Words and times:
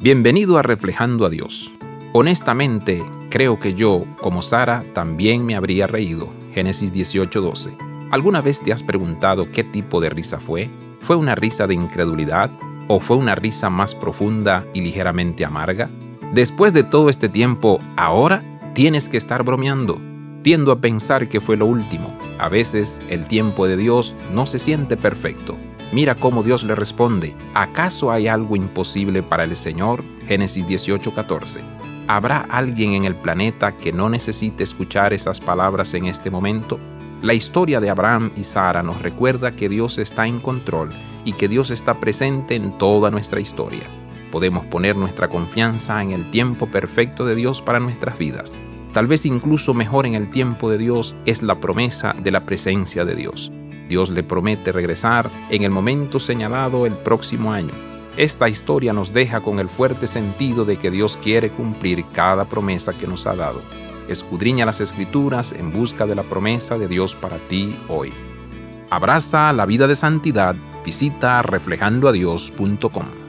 Bienvenido 0.00 0.58
a 0.58 0.62
Reflejando 0.62 1.26
a 1.26 1.28
Dios. 1.28 1.72
Honestamente, 2.12 3.04
creo 3.30 3.58
que 3.58 3.74
yo, 3.74 4.04
como 4.20 4.42
Sara, 4.42 4.84
también 4.94 5.44
me 5.44 5.56
habría 5.56 5.88
reído. 5.88 6.32
Génesis 6.54 6.92
18:12. 6.92 7.76
¿Alguna 8.12 8.40
vez 8.40 8.62
te 8.62 8.72
has 8.72 8.84
preguntado 8.84 9.50
qué 9.50 9.64
tipo 9.64 10.00
de 10.00 10.08
risa 10.10 10.38
fue? 10.38 10.70
¿Fue 11.00 11.16
una 11.16 11.34
risa 11.34 11.66
de 11.66 11.74
incredulidad 11.74 12.48
o 12.86 13.00
fue 13.00 13.16
una 13.16 13.34
risa 13.34 13.70
más 13.70 13.96
profunda 13.96 14.64
y 14.72 14.82
ligeramente 14.82 15.44
amarga? 15.44 15.90
Después 16.32 16.72
de 16.72 16.84
todo 16.84 17.08
este 17.08 17.28
tiempo, 17.28 17.80
ahora 17.96 18.44
tienes 18.74 19.08
que 19.08 19.16
estar 19.16 19.42
bromeando. 19.42 20.00
Tiendo 20.42 20.70
a 20.70 20.80
pensar 20.80 21.28
que 21.28 21.40
fue 21.40 21.56
lo 21.56 21.66
último. 21.66 22.16
A 22.38 22.48
veces 22.48 23.00
el 23.10 23.26
tiempo 23.26 23.66
de 23.66 23.76
Dios 23.76 24.14
no 24.32 24.46
se 24.46 24.60
siente 24.60 24.96
perfecto 24.96 25.58
Mira 25.90 26.14
cómo 26.14 26.42
Dios 26.42 26.64
le 26.64 26.74
responde, 26.74 27.34
¿acaso 27.54 28.12
hay 28.12 28.28
algo 28.28 28.56
imposible 28.56 29.22
para 29.22 29.44
el 29.44 29.56
Señor? 29.56 30.04
Génesis 30.26 30.66
18:14. 30.66 31.60
¿Habrá 32.06 32.40
alguien 32.50 32.92
en 32.92 33.06
el 33.06 33.14
planeta 33.14 33.72
que 33.72 33.90
no 33.90 34.10
necesite 34.10 34.64
escuchar 34.64 35.14
esas 35.14 35.40
palabras 35.40 35.94
en 35.94 36.04
este 36.04 36.30
momento? 36.30 36.78
La 37.22 37.32
historia 37.32 37.80
de 37.80 37.88
Abraham 37.88 38.30
y 38.36 38.44
Sara 38.44 38.82
nos 38.82 39.00
recuerda 39.00 39.52
que 39.52 39.70
Dios 39.70 39.96
está 39.96 40.26
en 40.26 40.40
control 40.40 40.90
y 41.24 41.32
que 41.32 41.48
Dios 41.48 41.70
está 41.70 41.94
presente 41.94 42.54
en 42.54 42.76
toda 42.76 43.10
nuestra 43.10 43.40
historia. 43.40 43.84
Podemos 44.30 44.66
poner 44.66 44.94
nuestra 44.94 45.28
confianza 45.28 46.02
en 46.02 46.12
el 46.12 46.30
tiempo 46.30 46.66
perfecto 46.66 47.24
de 47.24 47.34
Dios 47.34 47.62
para 47.62 47.80
nuestras 47.80 48.18
vidas. 48.18 48.54
Tal 48.92 49.06
vez 49.06 49.24
incluso 49.24 49.72
mejor 49.72 50.06
en 50.06 50.14
el 50.14 50.28
tiempo 50.28 50.70
de 50.70 50.76
Dios 50.76 51.14
es 51.24 51.42
la 51.42 51.54
promesa 51.56 52.14
de 52.22 52.30
la 52.30 52.44
presencia 52.44 53.06
de 53.06 53.14
Dios. 53.14 53.50
Dios 53.88 54.10
le 54.10 54.22
promete 54.22 54.72
regresar 54.72 55.30
en 55.50 55.62
el 55.62 55.70
momento 55.70 56.20
señalado 56.20 56.86
el 56.86 56.94
próximo 56.94 57.52
año. 57.52 57.72
Esta 58.16 58.48
historia 58.48 58.92
nos 58.92 59.12
deja 59.12 59.40
con 59.40 59.60
el 59.60 59.68
fuerte 59.68 60.06
sentido 60.06 60.64
de 60.64 60.76
que 60.76 60.90
Dios 60.90 61.16
quiere 61.22 61.50
cumplir 61.50 62.04
cada 62.12 62.46
promesa 62.46 62.92
que 62.92 63.06
nos 63.06 63.26
ha 63.26 63.34
dado. 63.34 63.62
Escudriña 64.08 64.66
las 64.66 64.80
escrituras 64.80 65.52
en 65.52 65.70
busca 65.70 66.06
de 66.06 66.14
la 66.14 66.24
promesa 66.24 66.76
de 66.78 66.88
Dios 66.88 67.14
para 67.14 67.38
ti 67.38 67.76
hoy. 67.88 68.12
Abraza 68.90 69.52
la 69.52 69.66
vida 69.66 69.86
de 69.86 69.94
santidad. 69.94 70.56
Visita 70.84 71.42
reflejandoadios.com. 71.42 73.27